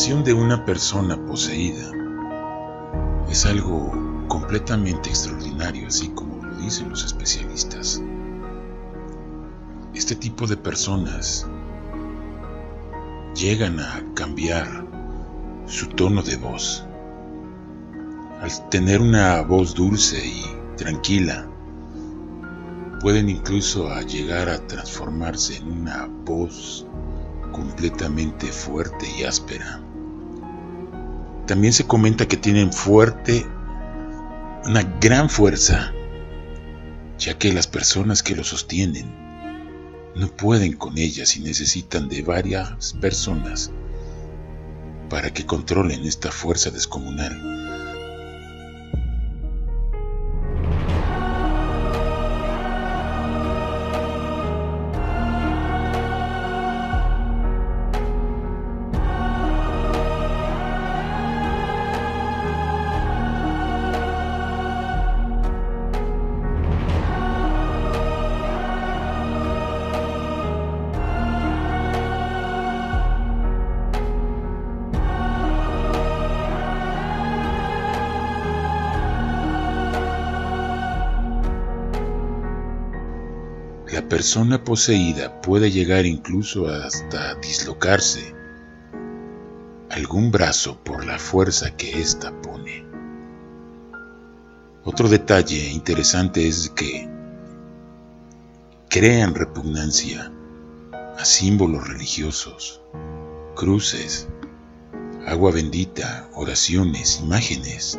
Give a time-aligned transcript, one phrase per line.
[0.00, 1.92] Situación de una persona poseída
[3.28, 3.92] es algo
[4.28, 8.02] completamente extraordinario, así como lo dicen los especialistas.
[9.92, 11.46] Este tipo de personas
[13.34, 14.86] llegan a cambiar
[15.66, 16.82] su tono de voz.
[18.40, 20.42] Al tener una voz dulce y
[20.78, 21.46] tranquila,
[23.02, 26.86] pueden incluso llegar a transformarse en una voz
[27.52, 29.82] completamente fuerte y áspera.
[31.50, 33.44] También se comenta que tienen fuerte,
[34.66, 35.92] una gran fuerza,
[37.18, 39.12] ya que las personas que lo sostienen
[40.14, 43.72] no pueden con ellas y necesitan de varias personas
[45.08, 47.49] para que controlen esta fuerza descomunal.
[84.10, 88.34] Persona poseída puede llegar incluso hasta dislocarse
[89.88, 92.84] algún brazo por la fuerza que ésta pone.
[94.82, 97.08] Otro detalle interesante es que
[98.88, 100.32] crean repugnancia
[101.16, 102.80] a símbolos religiosos,
[103.54, 104.26] cruces,
[105.24, 107.96] agua bendita, oraciones, imágenes,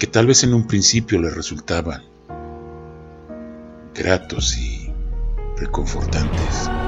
[0.00, 2.02] que tal vez en un principio les resultaban
[3.94, 4.85] gratos y
[5.60, 6.85] reconfortantes.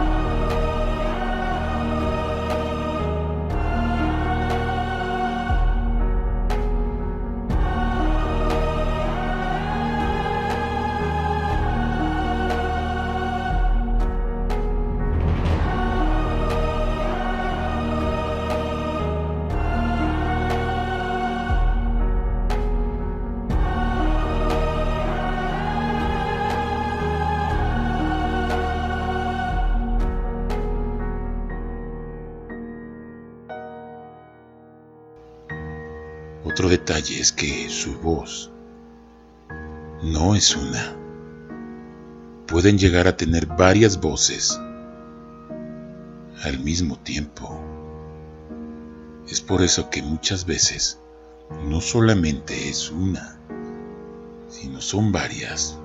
[36.68, 38.50] Detalle es que su voz
[40.02, 40.94] no es una.
[42.46, 44.60] Pueden llegar a tener varias voces
[46.42, 47.58] al mismo tiempo.
[49.28, 51.00] Es por eso que muchas veces
[51.64, 53.40] no solamente es una,
[54.48, 55.78] sino son varias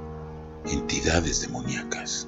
[0.65, 2.27] entidades demoníacas.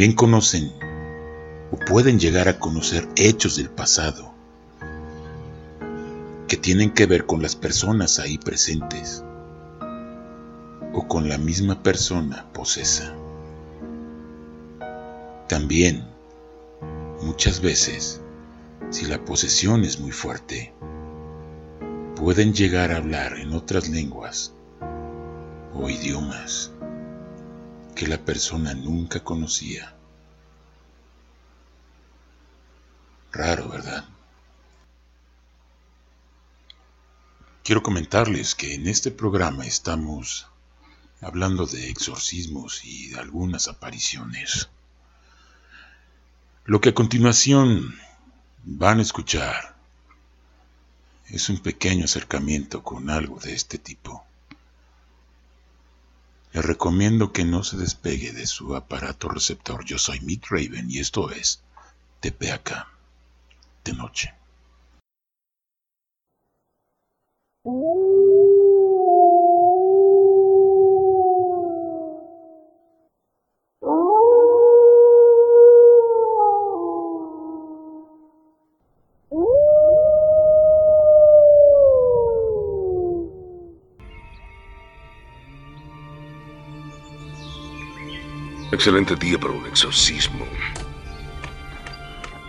[0.00, 0.72] También conocen
[1.70, 4.32] o pueden llegar a conocer hechos del pasado
[6.48, 9.22] que tienen que ver con las personas ahí presentes
[10.94, 13.14] o con la misma persona posesa.
[15.50, 16.06] También,
[17.20, 18.22] muchas veces,
[18.88, 20.72] si la posesión es muy fuerte,
[22.16, 24.54] pueden llegar a hablar en otras lenguas
[25.74, 26.72] o idiomas
[28.00, 29.94] que la persona nunca conocía.
[33.30, 34.08] Raro, ¿verdad?
[37.62, 40.48] Quiero comentarles que en este programa estamos
[41.20, 44.70] hablando de exorcismos y de algunas apariciones.
[46.64, 48.00] Lo que a continuación
[48.64, 49.76] van a escuchar
[51.26, 54.24] es un pequeño acercamiento con algo de este tipo.
[56.52, 59.84] Le recomiendo que no se despegue de su aparato receptor.
[59.84, 61.62] Yo soy Mick Raven y esto es
[62.20, 62.86] TPAK
[63.84, 64.34] de noche.
[88.80, 90.46] Excelente día para un exorcismo.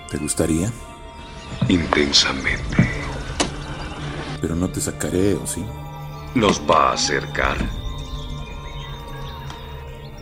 [0.10, 0.72] ¿Te gustaría?
[1.68, 2.90] Intensamente.
[4.40, 5.62] Pero no te sacaré, ¿o sí?
[6.34, 7.58] Nos va a acercar.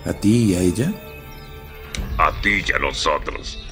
[0.04, 0.92] ¿A ti y a ella?
[2.18, 3.64] A ti y a nosotros.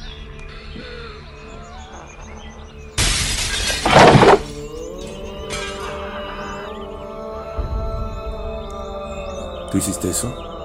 [9.72, 10.56] ¿Tú hiciste eso?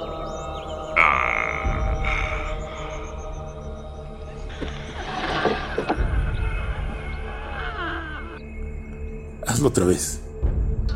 [9.63, 10.21] Hazlo otra vez.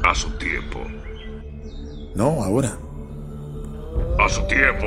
[0.02, 0.80] A su tiempo.
[2.16, 2.76] No, ahora.
[4.18, 4.86] A su tiempo.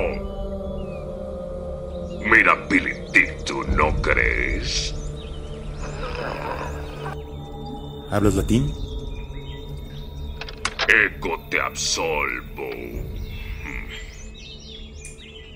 [2.29, 4.93] Mira, Billy Dick, ¿tú no crees?
[8.11, 8.69] ¿Hablas latín?
[10.89, 12.69] Ego te absolvo.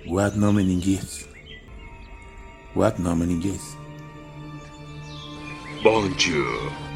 [0.07, 1.27] What nomen inglés?
[2.73, 3.75] What nomen inglés?
[5.83, 6.92] Bonjour.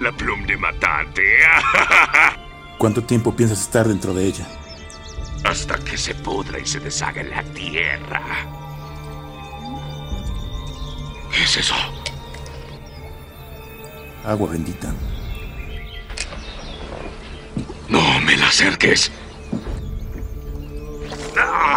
[0.00, 1.22] La plum de matante.
[2.78, 4.46] ¿Cuánto tiempo piensas estar dentro de ella?
[5.44, 8.22] Hasta que se pudra y se deshaga en la tierra.
[11.32, 11.74] ¿Qué es eso?
[14.24, 14.92] Agua bendita.
[17.88, 19.12] No me la acerques.
[21.36, 21.73] ¡Ah!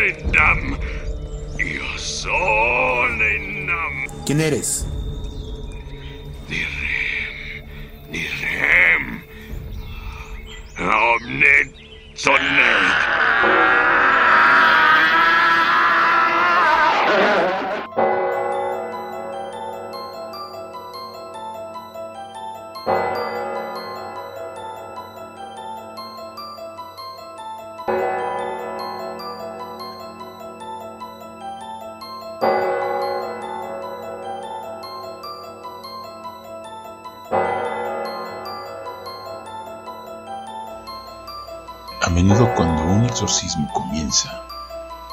[0.00, 0.78] Solenam.
[1.58, 3.44] Io Solenam.
[4.24, 4.86] ¿Quién eres?
[6.48, 7.66] Nirem.
[8.10, 9.22] Nirem.
[10.78, 11.74] Omnet
[12.14, 12.89] Solenam.
[43.72, 44.42] Comienza,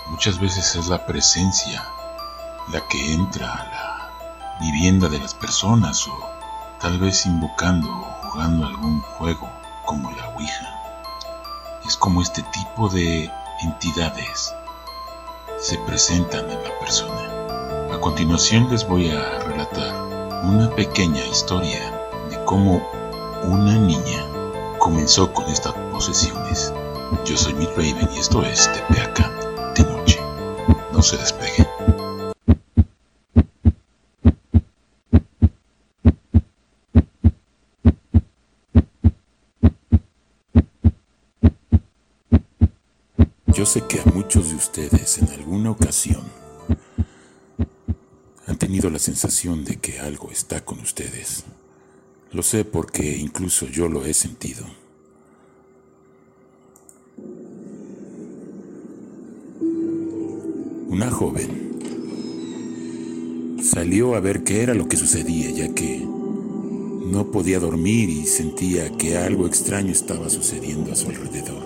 [0.08, 1.84] muchas veces es la presencia
[2.72, 6.30] la que entra a la vivienda de las personas o
[6.82, 9.48] tal vez invocando o jugando algún juego
[9.86, 10.68] como la Ouija.
[11.86, 13.32] Es como este tipo de
[13.62, 14.54] entidades
[15.60, 17.94] se presentan en la persona.
[17.94, 19.96] A continuación les voy a relatar
[20.44, 21.80] una pequeña historia
[22.30, 22.82] de cómo
[23.44, 24.26] una niña
[24.80, 26.74] comenzó con estas posesiones.
[27.26, 29.30] Yo soy Mick Raven y esto es Tepeaca
[29.76, 30.20] de noche.
[30.92, 31.68] No se despeguen.
[43.48, 46.22] Yo sé que a muchos de ustedes en alguna ocasión
[48.46, 51.46] han tenido la sensación de que algo está con ustedes.
[52.32, 54.66] Lo sé porque incluso yo lo he sentido.
[60.98, 61.78] Una joven
[63.62, 68.90] salió a ver qué era lo que sucedía, ya que no podía dormir y sentía
[68.98, 71.62] que algo extraño estaba sucediendo a su alrededor.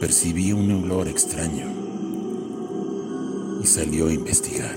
[0.00, 1.66] Percibía un olor extraño
[3.62, 4.76] y salió a investigar.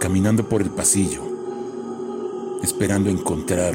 [0.00, 1.20] Caminando por el pasillo,
[2.62, 3.74] esperando encontrar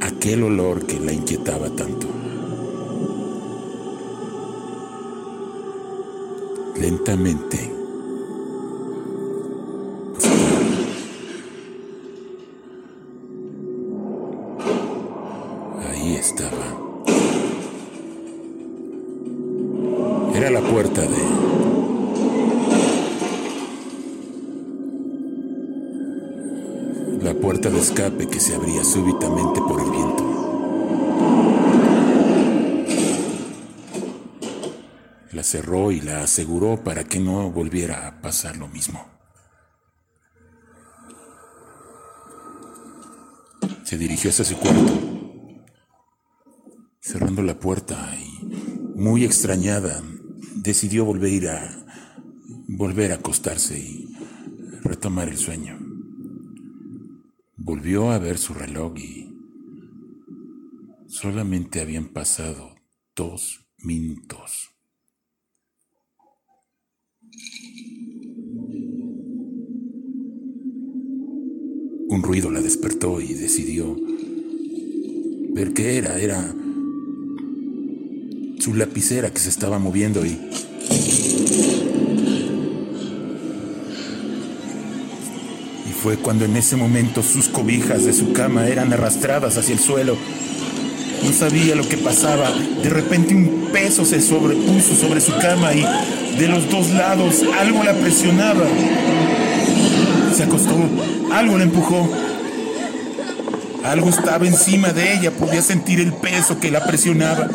[0.00, 2.17] aquel olor que la inquietaba tanto.
[15.88, 16.66] Ahí estaba.
[20.34, 21.08] Era la puerta de...
[27.22, 30.37] La puerta de escape que se abría súbitamente por el viento.
[35.38, 39.06] La cerró y la aseguró para que no volviera a pasar lo mismo.
[43.84, 45.00] Se dirigió hacia su cuarto,
[46.98, 48.46] cerrando la puerta y,
[48.96, 50.02] muy extrañada,
[50.56, 51.86] decidió volver a
[52.66, 54.12] volver a acostarse y
[54.82, 55.78] retomar el sueño.
[57.54, 59.32] Volvió a ver su reloj y
[61.06, 62.74] solamente habían pasado
[63.14, 64.77] dos minutos.
[72.10, 73.96] Un ruido la despertó y decidió
[75.50, 76.18] ver qué era.
[76.18, 76.54] Era
[78.58, 80.38] su lapicera que se estaba moviendo y...
[85.86, 89.80] Y fue cuando en ese momento sus cobijas de su cama eran arrastradas hacia el
[89.80, 90.16] suelo.
[91.28, 92.50] No sabía lo que pasaba.
[92.82, 95.84] De repente un peso se sobrepuso sobre su cama y
[96.38, 98.64] de los dos lados algo la presionaba.
[100.34, 100.74] Se acostó,
[101.30, 102.08] algo la empujó.
[103.84, 107.48] Algo estaba encima de ella, podía sentir el peso que la presionaba.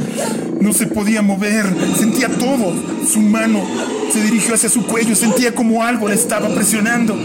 [0.61, 1.65] No se podía mover,
[1.97, 2.75] sentía todo.
[3.11, 3.63] Su mano
[4.11, 7.17] se dirigió hacia su cuello, sentía como algo le estaba presionando.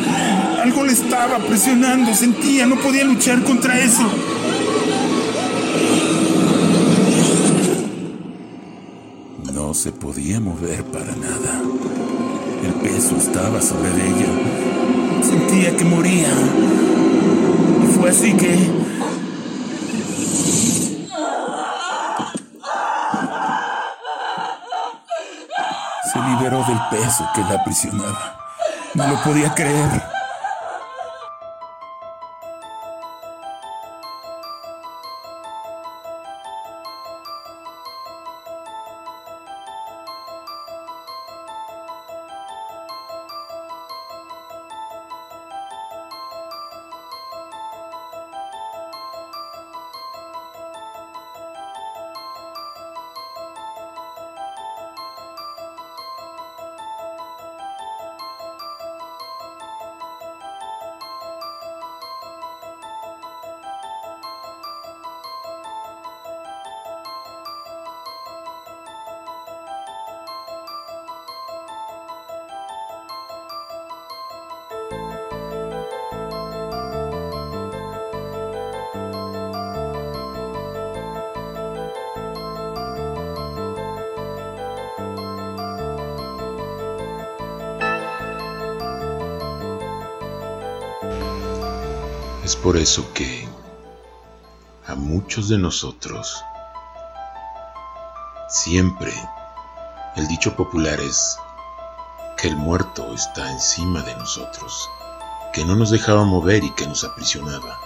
[0.63, 4.11] Algo le estaba presionando, sentía, no podía luchar contra eso.
[9.69, 11.61] No se podía mover para nada.
[12.65, 15.23] El peso estaba sobre ella.
[15.23, 16.31] Sentía que moría.
[17.83, 18.49] Y fue así que
[26.31, 28.39] liberó del peso que la aprisionaba.
[28.95, 30.08] No lo podía creer.
[92.49, 93.47] Es por eso que
[94.87, 96.43] a muchos de nosotros
[98.49, 99.13] siempre
[100.17, 101.37] el dicho popular es
[102.39, 104.89] que el muerto está encima de nosotros,
[105.53, 107.79] que no nos dejaba mover y que nos aprisionaba.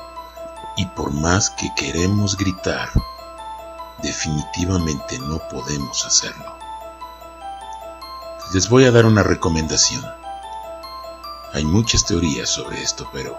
[0.76, 2.88] Y por más que queremos gritar,
[4.00, 6.57] definitivamente no podemos hacerlo.
[8.54, 10.04] Les voy a dar una recomendación.
[11.52, 13.37] Hay muchas teorías sobre esto, pero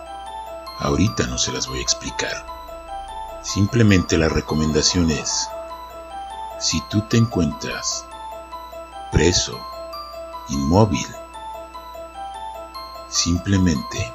[0.80, 2.46] Ahorita no se las voy a explicar.
[3.42, 5.48] Simplemente la recomendación es,
[6.60, 8.06] si tú te encuentras
[9.12, 9.60] preso,
[10.50, 11.08] inmóvil,
[13.10, 14.13] simplemente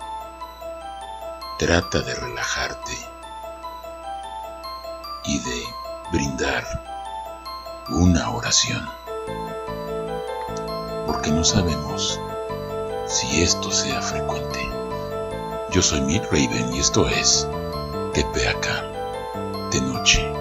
[1.58, 2.98] trata de relajarte
[5.24, 5.64] y de
[6.10, 6.64] brindar
[7.90, 8.88] una oración.
[11.06, 12.18] Porque no sabemos
[13.06, 14.77] si esto sea frecuente.
[15.70, 17.46] Yo soy Mick Raven y esto es
[18.14, 20.37] TPAK de noche.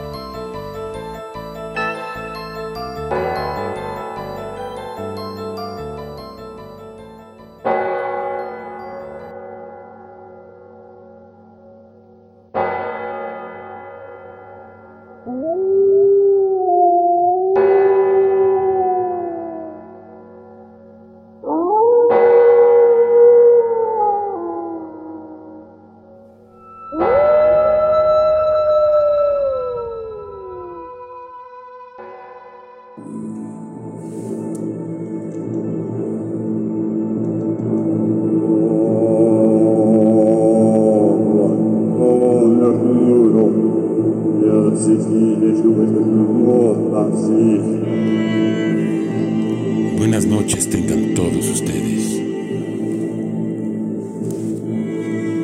[49.97, 52.21] Buenas noches tengan todos ustedes.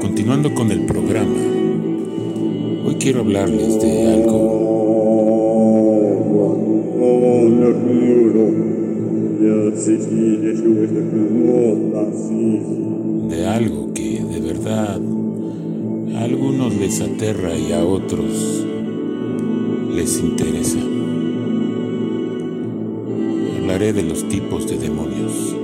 [0.01, 1.39] Continuando con el programa,
[2.85, 4.63] hoy quiero hablarles de algo
[13.29, 13.92] de algo
[16.93, 18.63] les aterra y a otros
[19.95, 20.77] les interesa.
[23.57, 25.55] Hablaré de los tipos de demonios.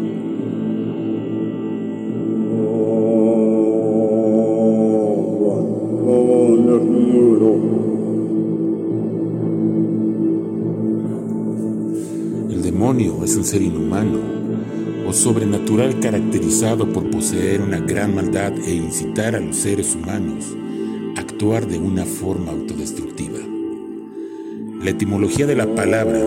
[12.49, 14.17] El demonio es un ser inhumano
[15.07, 20.55] o sobrenatural caracterizado por poseer una gran maldad e incitar a los seres humanos
[21.39, 23.39] de una forma autodestructiva.
[24.83, 26.19] La etimología de la palabra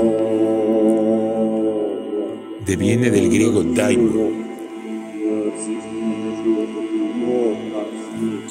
[2.65, 4.33] deviene del griego daimon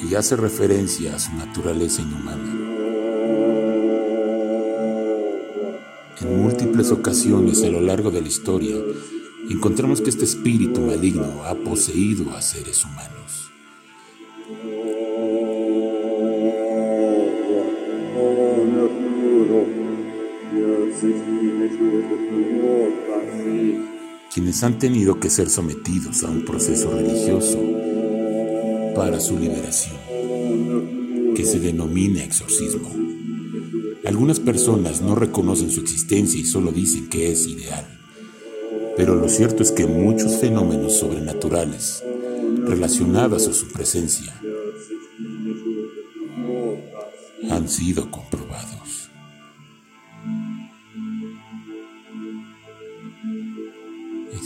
[0.08, 2.52] y hace referencia a su naturaleza inhumana.
[6.20, 8.76] En múltiples ocasiones a lo largo de la historia,
[9.50, 13.51] encontramos que este espíritu maligno ha poseído a seres humanos.
[24.32, 27.58] Quienes han tenido que ser sometidos a un proceso religioso
[28.94, 29.96] para su liberación,
[31.34, 32.90] que se denomina exorcismo.
[34.04, 37.86] Algunas personas no reconocen su existencia y solo dicen que es ideal.
[38.96, 42.02] Pero lo cierto es que muchos fenómenos sobrenaturales
[42.64, 44.34] relacionados a su presencia
[47.50, 48.71] han sido comprobados.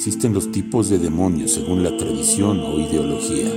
[0.07, 3.51] Existen los tipos de demonios según la tradición o ideología.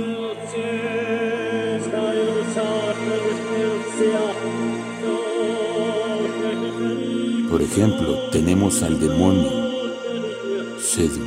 [7.48, 9.48] Por ejemplo, tenemos al demonio
[10.80, 11.20] Shedu.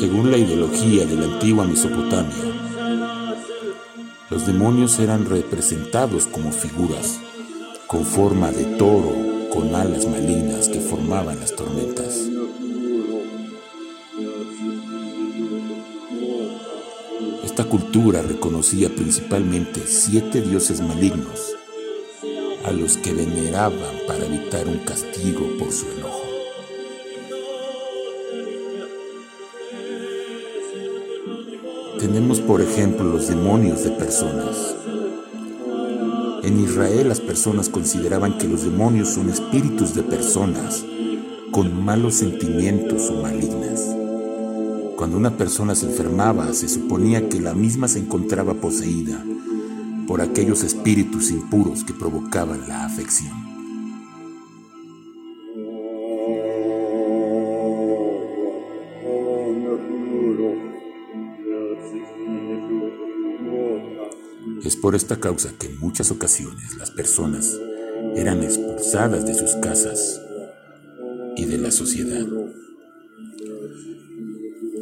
[0.00, 2.32] Según la ideología de la antigua Mesopotamia,
[4.30, 7.20] los demonios eran representados como figuras
[7.86, 9.12] con forma de toro
[9.52, 12.25] con alas malignas que formaban las tormentas.
[17.76, 21.54] Cultura reconocía principalmente siete dioses malignos
[22.64, 26.22] a los que veneraban para evitar un castigo por su enojo.
[32.00, 34.74] Tenemos, por ejemplo, los demonios de personas.
[36.44, 40.82] En Israel las personas consideraban que los demonios son espíritus de personas
[41.50, 43.95] con malos sentimientos o malignas.
[44.96, 49.22] Cuando una persona se enfermaba, se suponía que la misma se encontraba poseída
[50.06, 53.46] por aquellos espíritus impuros que provocaban la afección.
[64.64, 67.54] Es por esta causa que en muchas ocasiones las personas
[68.14, 70.20] eran expulsadas de sus casas
[71.36, 72.26] y de la sociedad.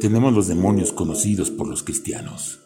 [0.05, 2.59] Tenemos los demonios conocidos por los cristianos.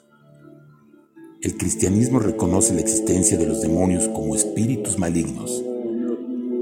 [1.39, 5.63] El cristianismo reconoce la existencia de los demonios como espíritus malignos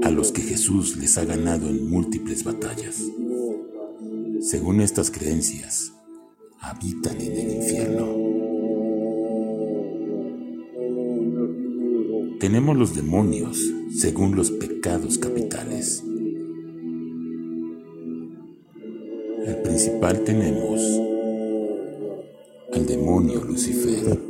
[0.04, 3.02] a los que Jesús les ha ganado en múltiples batallas.
[4.40, 5.90] Según estas creencias,
[6.60, 8.06] habitan en el infierno.
[12.38, 13.60] Tenemos los demonios
[13.92, 16.04] según los pecados capitales.
[19.88, 20.82] Principal tenemos
[22.74, 24.20] al demonio Lucifer.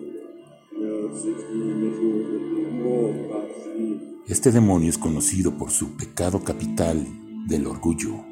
[4.29, 7.05] Este demonio es conocido por su pecado capital
[7.49, 8.25] del orgullo.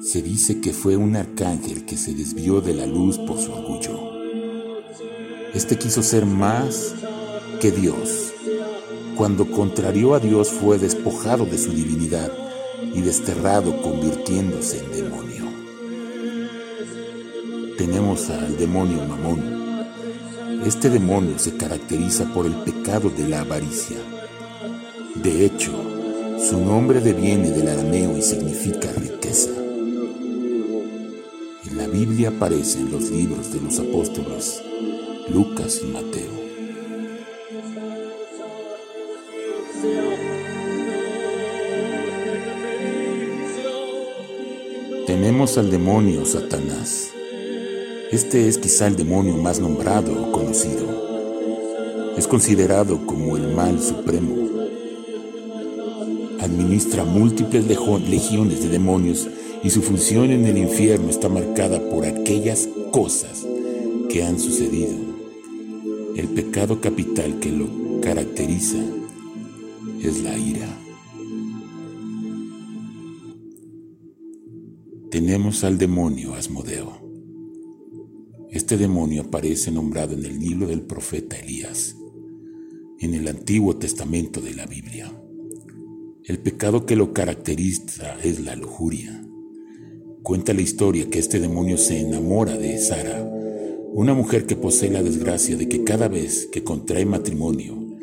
[0.00, 3.98] Se dice que fue un arcángel que se desvió de la luz por su orgullo.
[5.52, 6.94] Este quiso ser más
[7.60, 8.32] que Dios.
[9.16, 12.30] Cuando contrarió a Dios fue despojado de su divinidad
[12.94, 15.35] y desterrado convirtiéndose en demonio.
[17.78, 19.66] Tenemos al demonio Mamón.
[20.64, 23.96] Este demonio se caracteriza por el pecado de la avaricia
[25.22, 25.72] de hecho,
[26.38, 29.50] su nombre deviene del arameo y significa riqueza.
[31.64, 34.62] En la Biblia aparecen los libros de los apóstoles
[35.28, 36.30] Lucas y Mateo.
[45.06, 47.15] Tenemos al demonio Satanás.
[48.16, 50.86] Este es quizá el demonio más nombrado o conocido.
[52.16, 54.34] Es considerado como el mal supremo
[56.40, 59.28] administra múltiples legiones de demonios
[59.62, 63.46] y su función en el infierno está marcada por aquellas cosas
[64.08, 64.96] que han sucedido.
[66.16, 68.82] El pecado capital que lo caracteriza
[70.00, 70.68] es la ira.
[75.10, 76.95] Tenemos al demonio Asmodeo.
[78.66, 81.94] Este demonio aparece nombrado en el libro del profeta Elías,
[82.98, 85.12] en el Antiguo Testamento de la Biblia.
[86.24, 89.24] El pecado que lo caracteriza es la lujuria.
[90.24, 93.22] Cuenta la historia que este demonio se enamora de Sara,
[93.92, 97.96] una mujer que posee la desgracia de que cada vez que contrae matrimonio,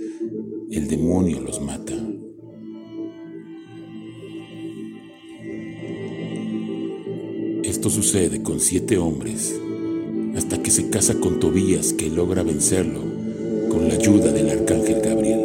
[0.72, 1.94] el demonio los mata.
[7.64, 9.60] Esto sucede con siete hombres,
[10.74, 13.00] se casa con Tobías que logra vencerlo
[13.70, 15.42] con la ayuda del arcángel Gabriel.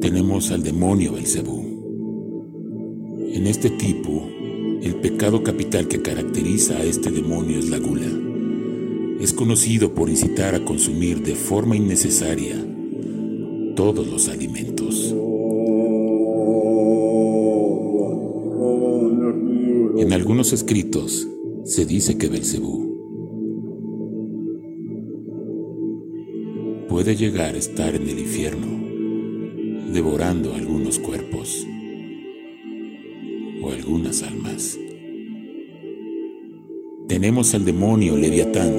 [0.00, 1.62] Tenemos al demonio Belcebú.
[3.32, 4.26] En este tipo,
[4.82, 8.10] el pecado capital que caracteriza a este demonio es la gula.
[9.20, 12.56] Es conocido por incitar a consumir de forma innecesaria
[13.76, 15.14] todos los alimentos.
[20.22, 21.26] Algunos escritos
[21.64, 22.96] se dice que Belcebú
[26.88, 28.68] puede llegar a estar en el infierno,
[29.92, 31.66] devorando algunos cuerpos
[33.64, 34.78] o algunas almas.
[37.08, 38.74] Tenemos al demonio Leviatán.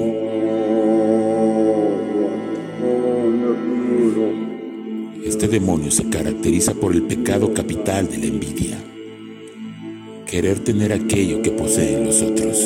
[5.26, 8.93] Este demonio se caracteriza por el pecado capital de la envidia,
[10.34, 12.56] querer tener aquello que poseen los otros.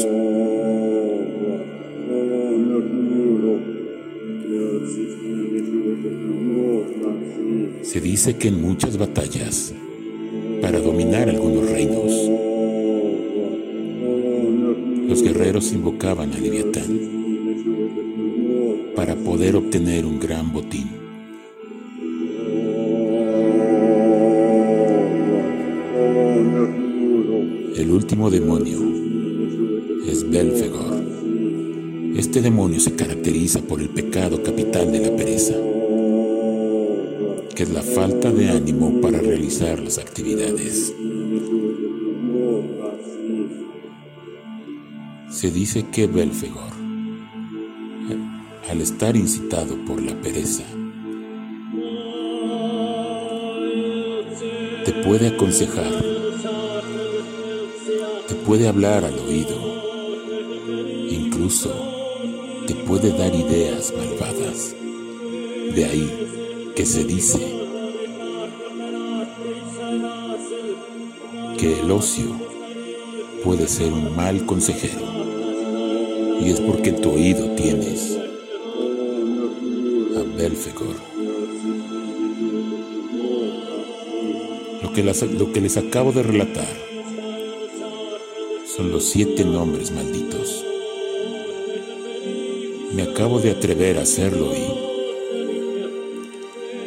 [7.83, 9.75] Se dice que en muchas batallas,
[10.63, 12.11] para dominar algunos reinos,
[15.07, 17.01] los guerreros invocaban a Leviatán
[18.97, 21.08] para poder obtener un gran botín.
[28.09, 28.79] Último demonio
[30.07, 31.05] es Belfegor.
[32.17, 35.53] Este demonio se caracteriza por el pecado capital de la pereza
[37.55, 40.95] que es la falta de ánimo para realizar las actividades.
[45.31, 46.73] Se dice que Belfegor,
[48.71, 50.65] al estar incitado por la pereza,
[54.87, 56.18] te puede aconsejar,
[58.49, 59.59] puede hablar al oído,
[61.11, 61.71] incluso
[62.67, 64.75] te puede dar ideas malvadas.
[65.75, 67.39] De ahí que se dice
[71.59, 72.25] que el ocio
[73.45, 75.05] puede ser un mal consejero
[76.41, 78.19] y es porque tu oído tienes
[80.17, 80.97] a Belfegor.
[84.83, 86.88] Lo lo que les acabo de relatar
[88.79, 90.65] son los siete nombres malditos.
[92.95, 94.63] Me acabo de atrever a hacerlo y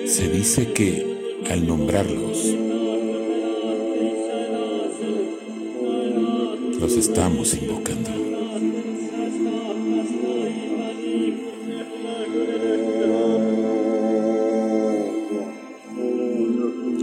[0.08, 2.56] se dice que al nombrarlos,
[6.80, 8.10] los estamos invocando.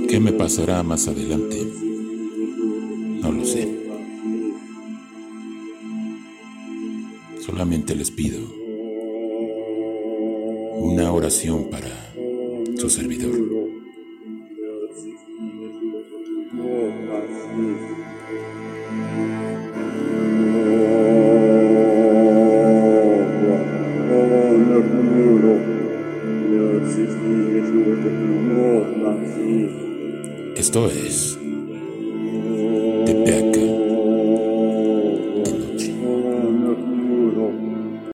[0.09, 1.88] ¿Qué me pasará más adelante?
[11.71, 11.91] Para
[12.79, 13.48] su servidor.